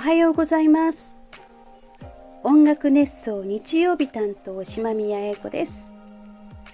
[0.00, 1.18] はようございます。
[2.42, 5.92] 音楽熱奏日曜日担当島宮英子です。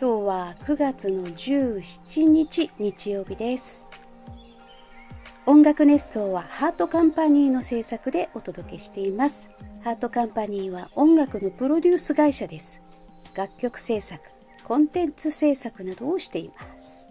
[0.01, 3.89] 今日は9月の17日日曜日です。
[5.44, 9.51] 音楽熱奏はハートカンパニーの制作でお届けしています。
[9.83, 12.81] ハートカンパニーは音楽のプロデュース会社です。
[13.35, 14.22] 楽曲制作
[14.63, 17.09] コンテンツ制作などをしています。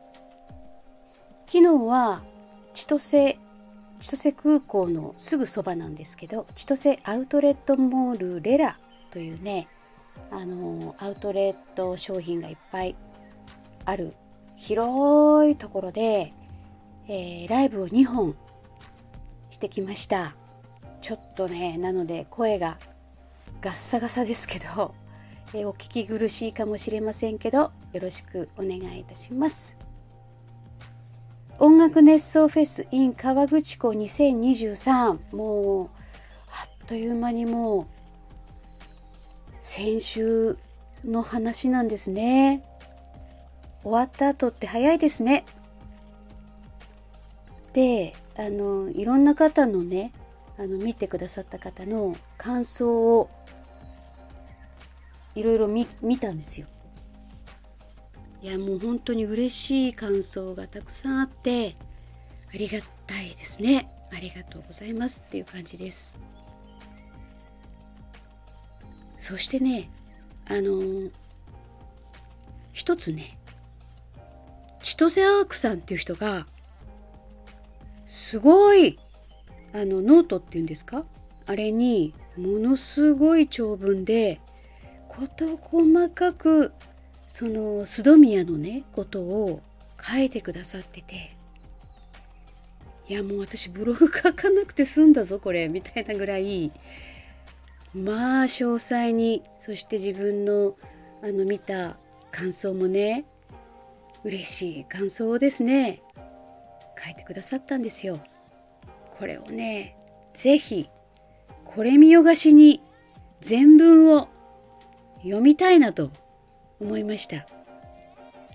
[1.46, 2.24] 昨日は
[2.74, 3.38] 千歳
[4.06, 8.78] 千歳空港のすぐそばなんですけど千歳アウトレットモールレラ
[9.10, 9.68] というね
[10.30, 12.96] あのアウトレット商品がいっぱい
[13.84, 14.14] ある
[14.58, 16.34] 広いところで、
[17.08, 18.36] えー、ライブを2本
[19.50, 20.36] してきました。
[21.02, 22.78] ちょっとねなので声が
[23.60, 24.94] ガッサガサですけど、
[25.56, 29.85] えー、お聞き苦しいかもしれませんけどよろしくお願いいたします。
[31.58, 35.90] 音楽熱奏フェス in 川口湖2023もう
[36.50, 37.86] あっという間にもう
[39.62, 40.58] 先週
[41.06, 42.64] の話なんですね。
[43.84, 45.46] 終わった後って早いですね。
[47.74, 50.12] であのいろんな方のね
[50.58, 53.30] あの見てくださった方の感想を
[55.36, 55.86] いろいろ見
[56.20, 56.68] たんですよ。
[58.46, 61.76] いやもう本当に嬉しい感想がたくさんあって
[62.54, 63.90] ありがたいですね。
[64.16, 66.14] ありがとうございますっていう感じです。
[69.20, 69.90] そしてね
[70.46, 71.10] あの
[72.72, 73.40] 一つね
[74.84, 76.46] 千歳アークさんっていう人が
[78.06, 79.00] すごい
[79.74, 81.04] あのノートっていうんですか？
[81.48, 84.40] あれにものすごい長文で
[85.10, 86.74] 事細かく
[87.36, 89.62] その須戸宮のねことを
[90.02, 91.36] 書いてくださってて
[93.10, 96.72] いやもう私ブログ書かなくて済んだぞこれみたいなぐらい
[97.94, 100.78] まあ詳細にそして自分の
[101.22, 101.98] あの見た
[102.32, 103.26] 感想もね
[104.24, 106.02] 嬉しい感想をですね
[107.04, 108.22] 書いてくださったんですよ。
[109.20, 109.98] これをね
[110.34, 110.90] 是非
[111.66, 112.82] これ見よがしに
[113.42, 114.30] 全文を
[115.24, 116.12] 読みたいなと
[116.80, 117.46] 思いました。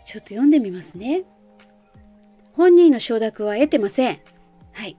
[0.05, 1.25] ちょっと読んでみますね。
[2.55, 4.21] 本人の承諾は得てません。
[4.73, 4.97] はい。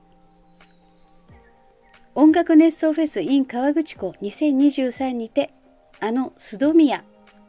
[2.15, 5.53] 音楽熱奏フェス in 川口湖2023にて、
[5.99, 7.03] あの須戸宮、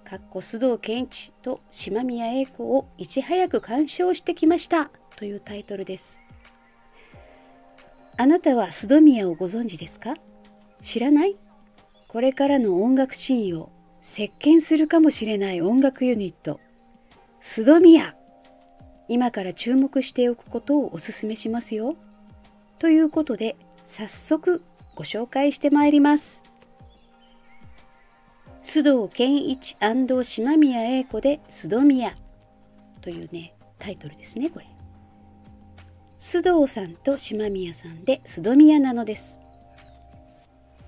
[0.05, 6.21] かっこ須藤健一と島宮英子をいち早く鑑賞してきましたというタイトルです。
[8.19, 10.15] あなたは須戸宮をご存知ですか？
[10.81, 11.37] 知らない？
[12.09, 13.71] これからの音楽シーンを
[14.05, 16.59] 席巻するかもしれない音楽ユニット、
[17.41, 18.17] スドミヤ。
[19.07, 21.95] 今から注目しておくことをお勧めしますよ。
[22.81, 23.55] ということで、
[23.87, 24.61] 早速
[24.97, 26.43] ご紹介してまいります。
[28.65, 29.77] 須藤健一
[30.25, 32.17] 島宮英子で須藤宮
[33.03, 34.67] というね、タイトルですね、これ。
[36.19, 39.39] 須藤さんと島宮さんで須藤宮なのです。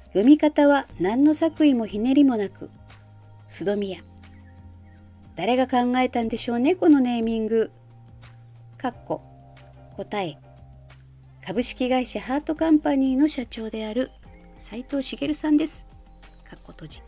[0.09, 2.71] 読み方は何の作為もひねりもなく
[3.49, 4.03] 須戸宮。
[5.37, 7.71] 誰が考えたんでしょうね、このネーミング。
[8.79, 9.23] かっこ、
[9.97, 10.37] 答え。
[11.45, 14.11] 株式会社ハートカンパニーの社長である
[14.59, 15.87] 斉藤茂さんです。
[16.49, 17.03] かっこ閉じ。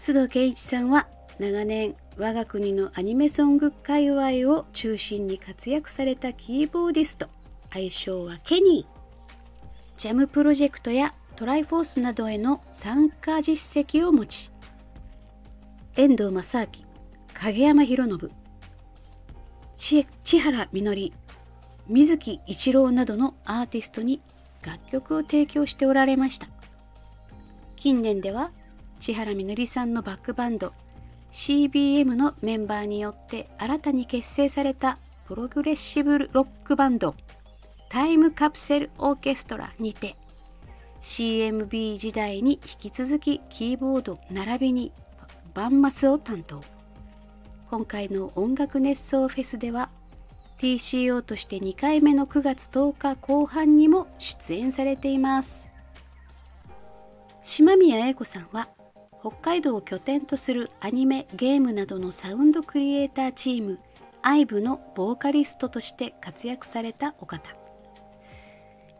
[0.00, 7.28] 須藤健一さんは長年我が国のアニメソング界隈を中心に活躍されたキーボーディスト
[7.70, 9.00] 愛称はケニー
[9.96, 14.50] ジャムプロジェクトやトライフォースなどへの参加実績を持ち
[15.96, 16.66] 遠藤正明
[17.32, 18.30] 影山博
[19.78, 21.14] 信千原みのり
[21.88, 24.20] 水木一郎などのアーティストに
[24.60, 26.46] 楽曲を提供しておられました。
[27.74, 28.50] 近年では
[28.98, 30.74] 千原みのりさんのバックバンド
[31.32, 37.14] CBM のメンバーによって新たに結成されたプログレッシブロックバンド
[37.88, 40.19] タイムカプセルオーケストラにて
[41.02, 44.92] CMB 時代に引き続きキーボード並びに
[45.54, 46.62] バンマスを担当。
[47.70, 49.90] 今回の音楽熱奏フェスでは
[50.58, 55.68] TCO として2回目の9月10日後半にも出演されています。
[57.42, 58.68] 島宮英子さんは
[59.20, 63.78] 北海道を拠点とするアニメゲームなどのサウンドクリエイターチーム
[64.22, 67.59] IVE のボーカリストとして活躍されたお方。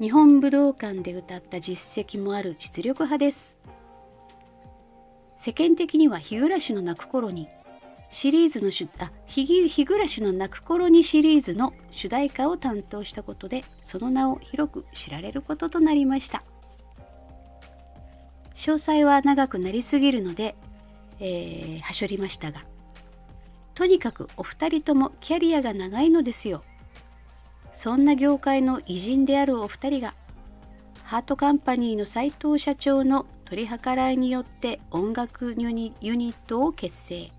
[0.01, 3.59] 日本武道館で歌った実績もある実力派です。
[5.37, 7.49] 世間的には日暮の泣く頃に
[8.09, 16.43] シリーズのあ日日暮らしの泣く頃にシリーズの主題歌を担当したことでその名を広く知られることとなりました。
[18.55, 20.55] 詳細は長くなりすぎるので、
[21.19, 22.65] えー、はしょりましたが
[23.75, 26.63] とにかくお二人ともキャリアが長いのですよ。
[27.73, 30.15] そんな業界の偉人であるお二人が
[31.05, 37.33] ハートカンパニーの斉藤社長の取り計らいによって音楽ユニットを結成。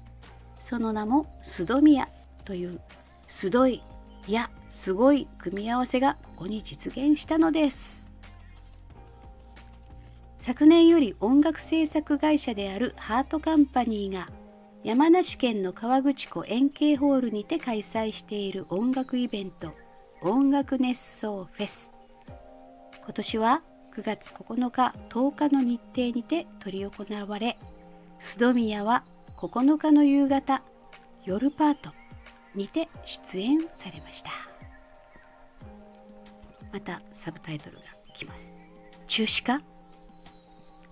[0.59, 2.09] その名もスドミヤ
[2.43, 2.81] という
[3.27, 3.81] すどい
[4.27, 8.07] やすごい組み合わせがここに実現したのです。
[10.37, 14.27] 昨年より音楽制作会社であるハートカンパニーが
[14.83, 19.73] 山梨県の河口湖円形ホールにて開催している音楽イベント
[20.23, 21.91] 音楽熱奏フェス。
[23.03, 23.63] 今年は
[23.95, 27.57] 9月9日10日の日程にて執り行われ
[28.19, 29.03] 須戸宮は
[29.37, 30.61] 9日の夕方
[31.25, 31.89] 夜パート
[32.53, 34.29] にて出演されました。
[36.71, 37.83] またサブタイトルが
[38.13, 38.61] 来ます。
[39.07, 39.63] 中止か？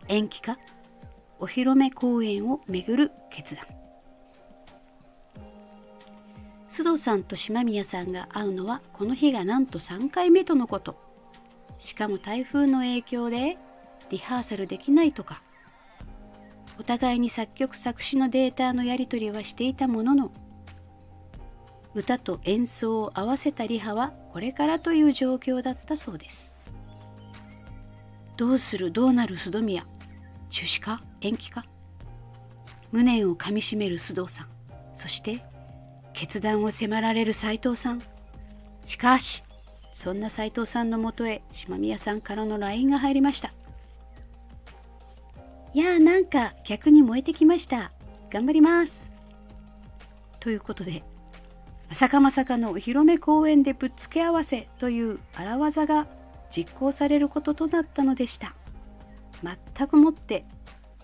[0.08, 0.58] 延期か？
[1.40, 3.64] お披露目公演をめぐる決断。
[6.70, 10.96] 須藤さんと島宮さんが会うのはこの日がなんと3回目とのこと。
[11.80, 13.58] しかも台風の影響で
[14.10, 15.42] リハーサルできないとか。
[16.80, 20.32] お互いに作曲作詞のデータのやり取りはしていたものの
[21.94, 26.58] 歌と演奏を合わせたリハはこれからという状況だったそうです。
[28.38, 29.86] どうするどうなる須戸宮。
[30.52, 31.02] 中止か？
[31.22, 31.66] 延期か？
[32.92, 34.48] 無念をかみしめる須藤さん。
[34.94, 35.44] そして
[36.20, 38.02] 決断を迫られる斎藤さん
[38.86, 39.44] しかし
[39.94, 43.54] そんな斎藤さんのもとへ島宮さんからの LINE が入りました
[45.74, 47.92] いやーなんか逆に燃えてきました。
[48.32, 49.12] 頑張ります。
[50.40, 51.04] ということで、
[51.90, 56.08] まさかまさかのお披露目公演でぶっつけ合わせという荒技が
[56.50, 58.56] 実行されることとなったのでした。
[59.44, 60.44] 全くもって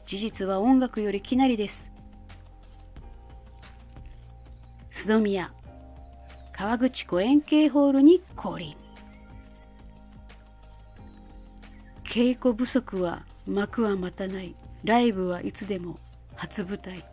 [0.05, 1.91] 事実は音楽よりきなりです。
[4.95, 5.51] 須戸宮
[6.53, 8.77] 川口湖円形ホールに降臨。
[12.05, 14.55] 稽古不足は幕は待たない。
[14.85, 15.99] ライブはいつでも
[16.37, 17.03] 初舞台。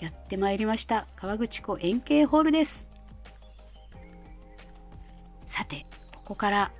[0.00, 1.06] やってまいりました。
[1.16, 2.90] 川口湖円形ホールです。
[5.46, 6.72] さてここから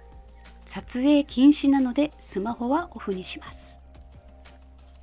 [0.66, 3.80] 撮影禁止なのでスマホはオフにします。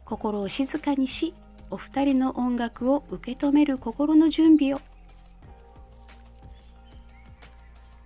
[0.05, 1.33] 心を静かにし
[1.71, 4.79] お二人の音楽を受け止める心の準備を。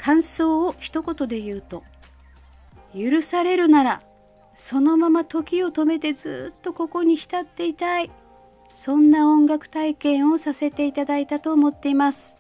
[0.06, 1.84] 感想を一言で言うと
[2.96, 4.04] 許されるなら
[4.54, 8.12] そのまま時を止めてずっとここに浸っていたい。
[8.76, 12.38] そんな音楽体験をさせていただいたと思っています。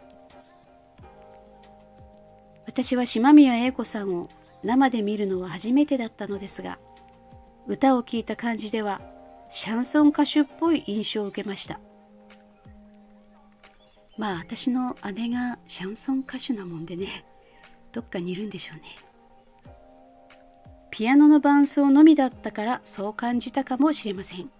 [2.67, 4.29] 私は島宮英子さんを
[4.63, 6.77] 生で見るのは初めてだったのですが
[7.68, 9.01] 歌を聴いた感じでは
[9.50, 11.79] シャンソン歌手っぽい印象を受けました。
[14.19, 17.25] まあ私の姉がシャンソン歌手なもんでね。
[17.95, 18.83] どっかにいるんでしょうね。
[20.92, 24.51] ピアノの伴奏のみだったからそう感じたかもしれません。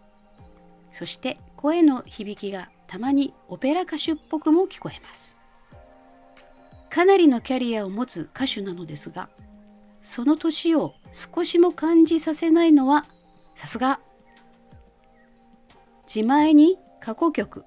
[0.94, 5.38] そして声の響きがたまにオペラ歌手っぽくも聞こえます。
[6.90, 9.28] かなりのキャリアを持つ歌手なのですが
[10.02, 13.06] その年を少しも感じさせないのは
[13.56, 14.00] さすが。
[16.08, 17.66] 自前に過去曲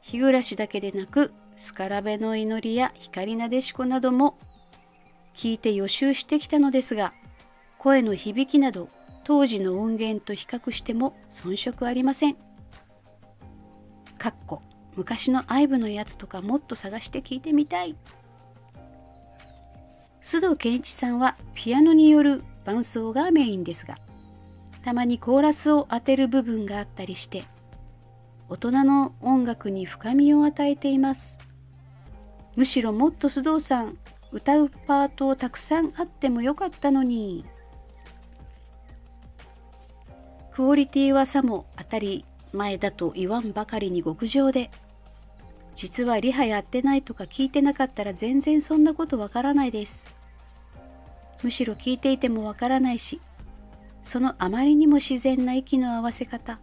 [0.00, 4.38] 日暮らしだけでなくスカラベの祈りや光なでしこなども
[5.34, 7.12] 聞いて予習してきたのですが
[7.78, 8.88] 声の響きなど
[9.24, 12.36] 当時の音源と比較しても遜色ありません。
[14.16, 14.62] かっこ
[14.96, 17.94] 昔のアイブのやつとかもっと探して聞いてみたい。
[20.22, 23.96] 須藤健一さんはピアノによる伴奏がメインですが、
[24.82, 27.44] たまにコーラスを当てる部分があったりして、
[28.48, 31.38] 大人の音楽に深みを与えています。
[32.58, 33.96] むしろもっと須藤さん、
[34.32, 37.44] 歌うパートをたくさんあってもよかったのに。
[40.50, 44.72] クオリティはさも当たり前だと言わんばかりに極上で、
[45.76, 50.12] 実はリハやってないとか聞いてなかったら全然そんなことわからないです。
[51.44, 53.20] むしろ聞いていてもわからないし、
[54.02, 56.58] そのあまりにも自然な息の合わせ方、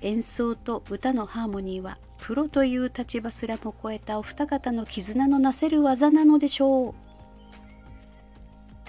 [0.00, 7.08] 演奏と歌のハーモニーはプロという立場すらも超えたお二方の絆のなせる技なのでしょう。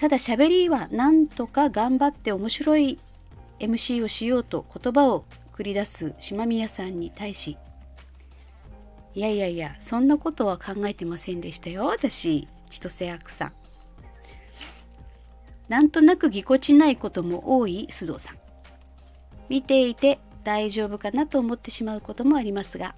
[0.00, 2.98] ただ喋りはなんとか頑張って面白い
[3.58, 7.58] MC をしようと言葉を繰り出す島宮さんに対し
[9.14, 13.52] いやいやいやそんなことは考えてませんでしたよ私千歳悪さん
[15.68, 18.38] なんとなくぎこちないことも多い須藤さん
[19.50, 22.94] 見ていて大丈夫かなと思ってしまうこともありますが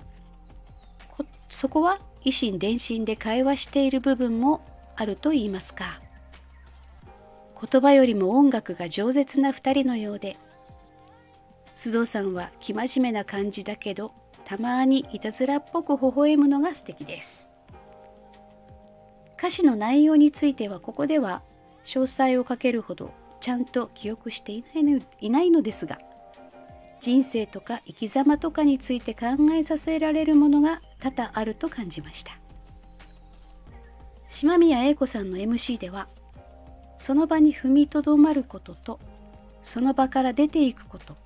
[1.52, 4.62] そこは維心伝心で会話している部分も
[4.96, 6.00] あると言いますか。
[7.70, 10.36] 言葉よりも音楽が饒舌な2人のようで
[11.76, 14.12] 須藤さんは生真面目な感じだけど
[14.44, 17.50] たまにいたずらっぽく微笑むのが素敵です。
[19.38, 21.42] 歌詞の内容についてはここでは
[21.84, 25.98] 詳細をかけるほどちゃんと記憶していないのいないのですが
[27.02, 32.38] 人生とか生き様とかについて考えさせられるものが多々あると感じました。
[34.28, 36.06] 島宮英子さんの MC では
[36.98, 39.00] その場に踏みとどまることと
[39.64, 41.16] その場から出ていくこと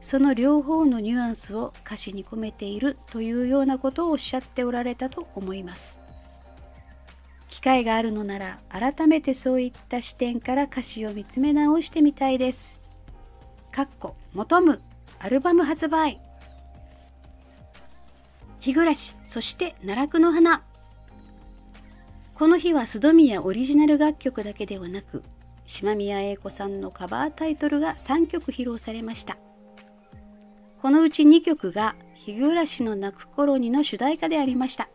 [0.00, 6.00] その両方のニュアンスを歌詞に込めているというようなことをおっしゃっておられたと思います。
[7.48, 12.78] 機会があるのなら改めてそういった視点から歌詞を見つめ直してみたいです。
[13.72, 14.80] かっこ求む。
[15.22, 16.18] アルバム発売。
[18.58, 20.62] 日暮そして奈落の花。
[22.34, 25.22] この日は須戸宮オリジナル楽曲だけではなく
[25.66, 29.36] 島宮英子さんのカバータイトルが3曲披露されました。
[30.80, 34.88] このうち2曲が「日暮の泣く頃に」の主題歌でありました。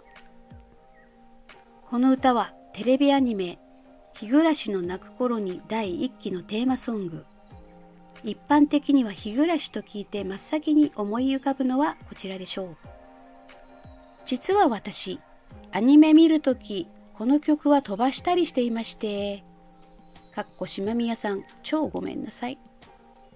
[1.88, 3.60] この歌はテレビアニメ
[4.18, 7.26] 「日暮の泣く頃に」第1期のテーマソング。
[8.26, 12.78] 一般的には日暮と聞いて真っ先に思い浮かぶのはこちらでしょう。
[14.26, 15.20] 実は私
[15.72, 19.44] アニメ見るときこの曲は飛ばしたりしていまして
[20.34, 22.58] かっこ島宮さん超ごめんなさい。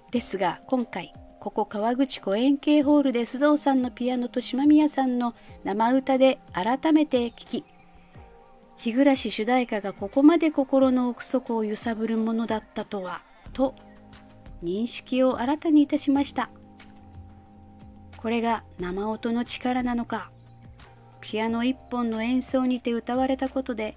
[0.10, 7.64] ですが今回ここ川口湖円形ホールで須藤さんのピアノと島宮さんの生歌で改めて聴き
[8.78, 13.22] 日暮主題歌がここまで心の奥底を揺さぶるものだったとは
[13.54, 13.76] と
[14.64, 16.50] 認識を新たにいたしました。
[18.18, 20.30] これが生音の力なのか
[21.22, 23.96] ピアノ一本の演奏にて歌われたことで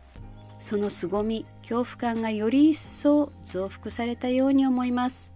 [0.61, 5.33] その凄み恐怖感がより一層増幅されたように思います。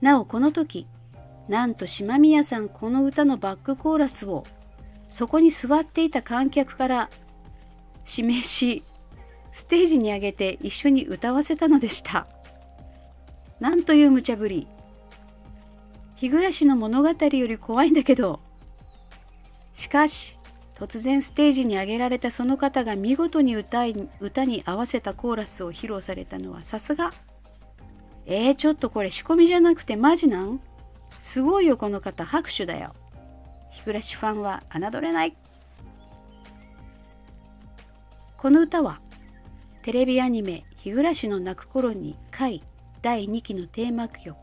[0.00, 0.86] なおこの時
[1.48, 4.44] なんと島宮さんこの歌のバックコーラスを
[5.08, 7.10] そこに座っていた観客から
[8.08, 8.84] 指名し
[9.50, 12.28] ステージに上げて一緒に歌わせたのでした。
[13.60, 14.66] なんという無茶ぶり。
[16.16, 18.40] 日暮の物語より怖いんだけど。
[19.74, 20.38] しかし、
[20.74, 27.12] 突然ステージに上げられたその方が見事に歌い歌に合わせたコーラスを披露されたのはさすが。
[28.26, 30.60] えー、ちょっとこれ仕込みじゃなくてマジなん？
[31.18, 32.94] すごいよこの方拍手だよ。
[33.70, 35.36] 日暮ファンは侮れない。
[38.36, 39.00] この歌は
[39.82, 42.62] テレビアニメ「日暮の泣く頃に回
[43.08, 44.36] 第2期のテーマ曲。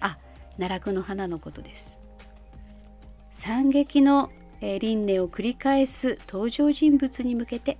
[0.00, 0.16] あ
[0.56, 2.00] 奈落の花のことです。
[3.30, 4.30] 惨劇の、
[4.62, 7.76] 輪廻を繰り返す登場人物に向けて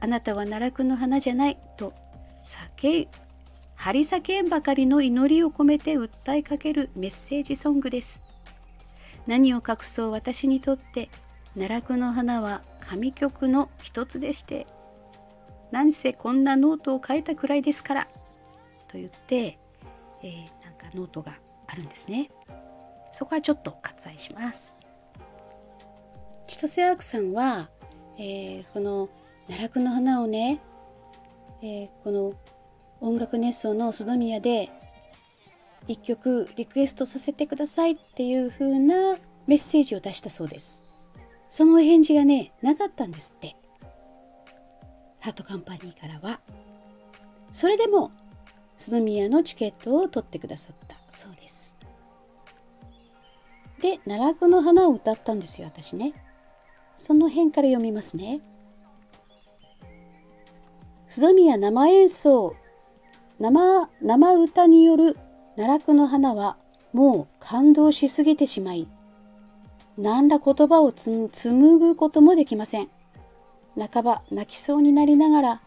[0.00, 1.92] あなたは奈落の花じゃないと
[2.42, 3.06] 叫
[3.74, 8.22] 張り叫んばかりの祈りを込めて訴えかけるメッセージソングです。
[9.26, 11.10] 何を隠そう私にとって
[11.52, 14.66] 奈落の花は神曲の一つでして
[15.70, 18.08] 何せこんなノートを書いたくらいですから
[18.88, 19.58] と言って、
[20.26, 21.36] えー、なんかノートが
[21.68, 22.30] あるんですね。
[23.12, 24.76] そこはちょっと割愛します。
[26.48, 27.70] 千歳アークさんは、
[28.18, 29.08] えー、この
[29.46, 30.60] 奈落の花をね、
[31.62, 32.34] えー、この
[33.00, 34.70] 音楽熱奏の須宮で
[35.86, 39.16] 一曲リクエストさせてくださいっていう風な
[39.46, 40.82] メッセージを出したそうです。
[41.48, 43.54] その返事がね、なかったんですって。
[45.20, 46.40] ハートカンパニーからは。
[47.52, 48.10] それでも
[48.76, 51.76] 須宮のチケットを取ってくださったそうです。
[53.80, 56.14] で、奈落の花を歌ったんですよ、私ね。
[56.96, 58.40] その辺から読みますね。
[61.08, 62.54] 須宮生演奏、
[63.38, 65.16] 生、生歌による
[65.56, 66.56] 奈落の花は
[66.92, 68.88] もう感動しすぎてしまい、
[69.98, 72.88] 何ら言葉を紡ぐこともできません。
[73.78, 75.62] 半ば泣きそうになりながら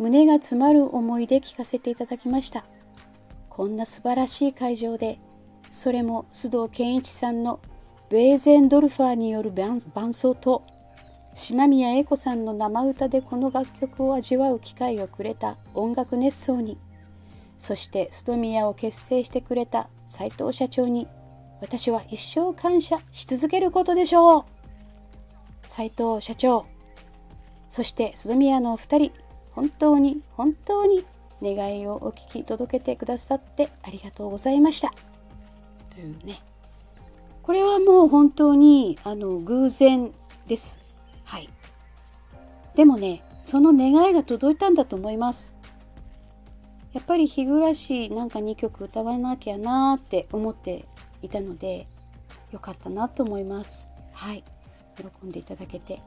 [0.00, 2.64] 胸が詰まる思いで聞かせていただきました。
[3.50, 5.18] こんな素晴らしい会場で、
[5.70, 7.60] それも須藤健一さんの
[8.08, 10.64] ベーゼンドルファーによる伴奏と、
[11.34, 16.78] 島宮英子さんの生歌でこの楽曲を味わう機会をくれた音楽熱奏に、
[17.58, 21.08] そして須藤宮を結成してくれた斉藤社長に、
[21.60, 24.44] 私は一生感謝し続けることでしょう。
[25.68, 26.64] 斉藤社長、
[27.68, 29.12] そして須宮のお二人、
[29.60, 31.04] 本当に本当に
[31.42, 34.90] 願いをお聞き届けてくださってありがとうございました。
[35.90, 36.42] というね。
[37.42, 40.12] これはもう本当にあの偶然
[40.46, 40.80] です。
[41.24, 41.50] はい。
[42.74, 45.54] でもね、その願いが届いたんだと思います。
[46.94, 50.86] やっぱり日暮らしなんか2曲歌わなきゃなーって思って
[51.20, 51.86] いたので、
[52.50, 53.90] よかったなと思います。
[54.14, 54.42] はい。
[54.96, 56.00] 喜んでいただけて。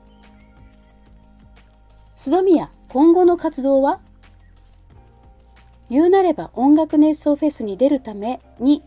[2.24, 4.00] 須戸宮、今後の活動は？
[5.90, 8.82] 言うなれば音楽熱奏フェスに出るために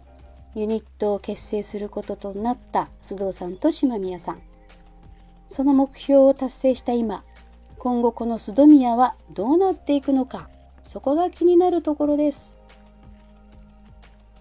[0.55, 4.41] ユニットを結成することとなった須藤さんと島宮さん。
[5.49, 7.25] その目標を達成した今、
[7.77, 10.49] 今後この須戸宮はどうなっていくのか、
[10.83, 12.57] そこが気になるところです。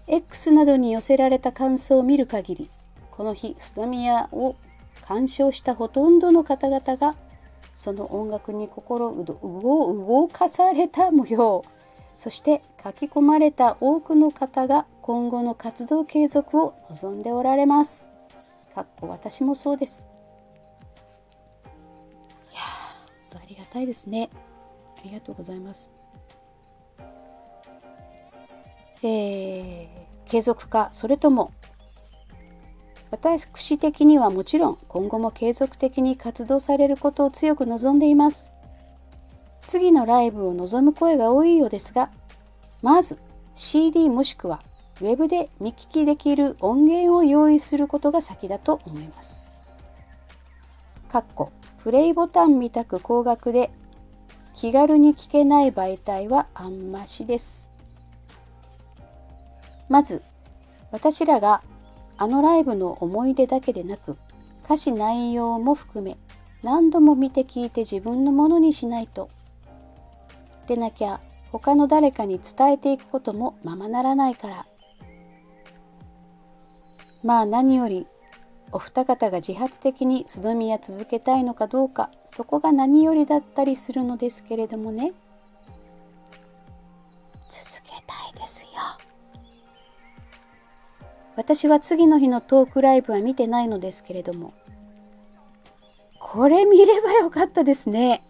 [0.06, 2.70] X などに寄せられた感想を見る限り、
[3.10, 4.56] この日、須戸宮を
[5.02, 7.14] 鑑賞したほとんどの方々が、
[7.76, 11.64] その音楽に心動かされた模様。
[12.16, 18.08] そして書き込まれた多くの方が今後の活動継続を望んでおられます。
[18.74, 20.10] かっこ私もそうです。
[22.50, 24.30] いやー、ありがたいですね。
[24.98, 25.94] ありがとうございます。
[29.02, 29.88] えー、
[30.24, 31.52] 継続か、それとも
[33.10, 38.50] 私的にはもちろん今後も継続的に活動されることを強く望んでいます。
[39.62, 42.10] 次のライブを望む声が多いようですが、
[42.82, 43.18] まず
[43.54, 44.62] CD もしくは
[45.00, 49.42] Web で見聞きできる音源を用意することが先だと思います。
[51.10, 53.70] かっこプレイボタンみたく高額で
[54.54, 57.70] 気軽に聞けない媒体はあんましです。
[59.88, 60.22] まず
[60.90, 61.62] 私らが
[62.18, 64.16] あのライブの思い出だけでなく
[64.64, 66.16] 歌詞内容も含め
[66.62, 69.28] 何度も見て聞いて自分のものにしないと
[70.66, 71.20] でなきゃ
[71.52, 74.66] 他の誰かに伝えていくこともままならないから。
[77.22, 78.06] まあ何より
[78.72, 85.12] お二方が自発的に素ど宮続けたいのかどうかそこが何よりだったりするのですけれどもね。
[87.48, 88.70] 続けたいですよ。
[91.36, 94.54] 私は次の日のトークライブは見てないのですけれども
[96.18, 98.22] これ見ればよかったですね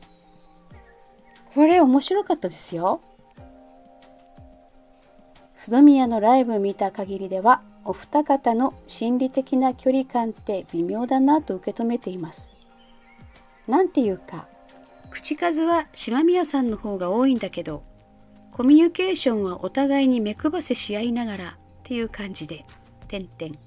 [1.57, 3.01] これ面白かったですよ。
[5.57, 12.55] 須戸宮のライブ見た限りでは、お二方の心理的な距離感って微妙だなと受け止めています。
[13.67, 14.47] なんていうか、
[15.11, 17.83] 口数は島宮さんの方が多いんだけど、
[18.53, 21.53] コミュニケーションはお互いに目配せし合いながらっ
[21.85, 22.67] ていう感じで、
[23.07, 23.53] てんてん。
[23.53, 23.59] い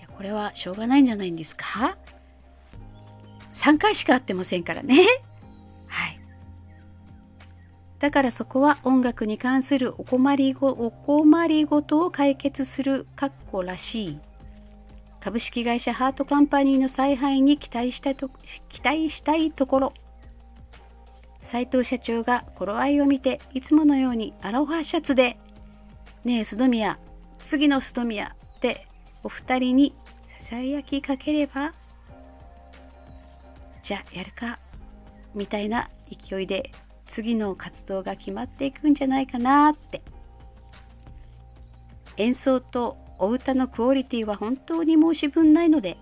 [0.00, 1.96] や、これはしょうがないんじゃないんですか
[3.52, 5.06] ?3 回しか会ってませんからね。
[5.86, 6.20] はい
[8.00, 14.18] だからそこは音楽に関するお困りごお困りごとを解決する括弧らしい
[15.20, 18.28] 株式会社ハートカンパニーの采配に期待したと
[18.68, 19.92] 期待したいところ
[21.40, 25.38] 斉藤社長が頃合いを見ていつものようにアロハシャツで
[26.24, 26.98] 「ねえ須宮
[27.44, 28.88] 次の須戸宮」って
[29.22, 29.94] お二人に
[30.26, 31.72] ささやきかければ
[33.82, 34.58] じゃあやるか
[35.34, 36.72] みたいな勢いで
[37.06, 40.02] 次の活動が決まっていくんじゃないかなって。
[42.16, 45.96] 演奏とお歌のクオリティは本当に申し分ないので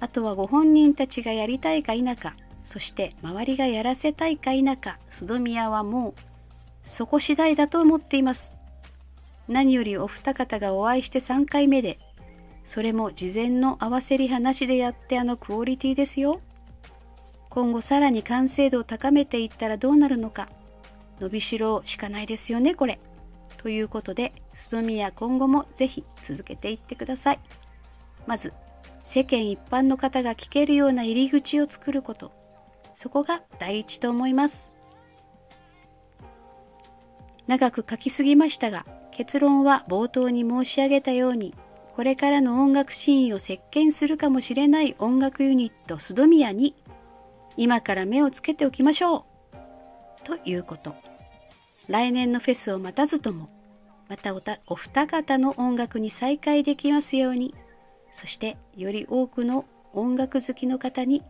[0.00, 6.14] あとはご本人たちがやりたいか否かそして周りがやらせたいか否か須戸宮はもう
[6.84, 8.57] そこ次第だと思っています。
[9.48, 11.98] 何よりお二方がお会いして3回目で
[12.64, 16.40] それも事前の合わせり話でやってあのクオリティですよ
[17.48, 20.48] 今後さらに完成度を高めていったらどうなるのか
[21.20, 23.00] 伸びしろしかないですよねこれ。
[23.56, 27.40] ということでストミヤ今後もぜひ続けていってください。
[28.26, 28.52] まず
[29.00, 32.30] 世間一般の方が聞けるような入り口を作ること
[32.94, 34.70] そこが第一と思います。
[37.46, 38.84] 長く書きすぎましたが
[39.18, 41.52] 結論は冒頭に申し上げたように
[41.96, 46.76] これからの音楽シーンを席巻するかもしれない音楽ユニットスドミヤに
[47.56, 49.24] 今から目をつけておきましょう
[50.22, 50.94] ということ。
[51.88, 53.48] 来年のフェスを待たずとも、
[54.08, 57.52] またおたお二方の音楽に再会できますように、
[58.12, 61.24] そしてより多くの音楽好きの方に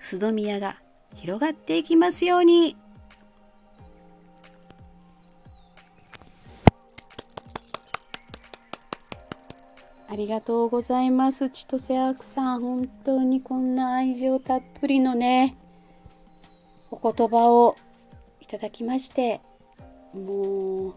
[0.00, 0.80] 須戸宮が
[1.14, 2.78] 広がっていきますように。
[10.14, 11.50] ありがとうございます。
[11.50, 12.60] 千歳アクさん。
[12.60, 15.56] 本当にこんな愛情たっぷりのね、
[16.92, 17.74] お言葉を
[18.40, 19.40] いただきまして、
[20.12, 20.94] もう、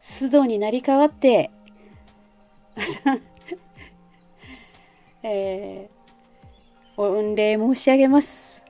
[0.00, 1.52] 須藤になり変わって、
[5.22, 8.64] えー、御礼申し上げます。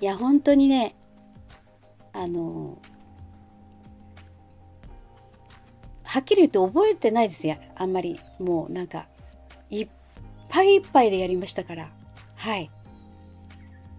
[0.00, 0.94] いや、本当にね、
[2.12, 2.78] あの、
[6.14, 7.56] はっきり言って覚えてないですよ。
[7.74, 8.20] あんまり。
[8.38, 9.08] もうなんか、
[9.68, 9.88] いっ
[10.48, 11.90] ぱいいっぱいでやりましたから。
[12.36, 12.70] はい。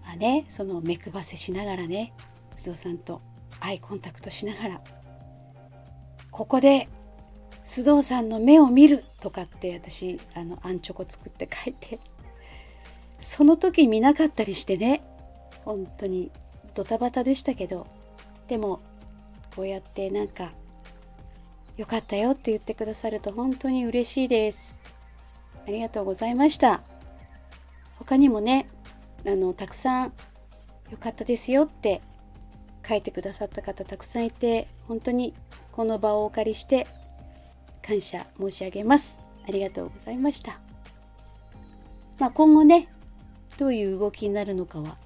[0.02, 2.14] まあね、その目配せしながらね、
[2.56, 3.20] 須藤さんと
[3.60, 4.80] アイコンタクトしながら、
[6.30, 6.88] ここで
[7.66, 12.00] 須藤さんの目を見るとかって私、あの、アンチョコ作って書いて、
[13.20, 15.02] その時見なかったりしてね、
[15.66, 16.30] 本当に
[16.72, 17.86] ドタバタでしたけど、
[18.48, 18.80] でも、
[19.54, 20.54] こうやってなんか、
[21.76, 24.78] よかったよって言ってくださると本当に嬉しいです。
[25.66, 26.82] ありがとうございました。
[27.98, 28.66] 他にもね、
[29.26, 30.12] あの、たくさん
[30.90, 32.00] 良かったですよって
[32.86, 35.34] 書いてくださった方たくさんいて、本当に
[35.72, 36.86] この場をお借りして
[37.82, 39.18] 感謝申し上げます。
[39.46, 40.58] ありがとうございました。
[42.18, 42.88] まあ、今後ね、
[43.58, 44.96] どういう動きになるのかは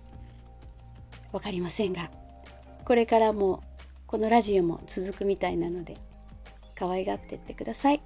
[1.33, 2.11] 分かりませんが、
[2.85, 3.63] これからも
[4.07, 5.97] このラジオも続くみたいなので、
[6.81, 8.01] 可愛がってってください。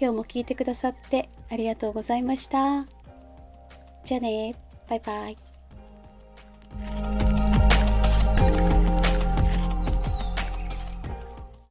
[0.00, 2.84] 今日も聞いてくださってありがとうございました。
[4.04, 4.56] じゃあね
[4.88, 5.47] バイバイ。